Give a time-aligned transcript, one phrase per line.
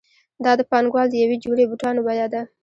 [0.43, 2.41] دا د پانګوال د یوې جوړې بوټانو بیه ده